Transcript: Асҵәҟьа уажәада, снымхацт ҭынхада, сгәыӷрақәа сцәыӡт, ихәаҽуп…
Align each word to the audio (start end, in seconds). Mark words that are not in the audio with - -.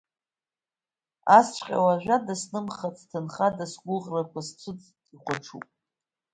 Асҵәҟьа 1.37 1.85
уажәада, 1.85 2.35
снымхацт 2.41 3.03
ҭынхада, 3.09 3.65
сгәыӷрақәа 3.71 4.41
сцәыӡт, 4.47 4.83
ихәаҽуп… 5.13 5.65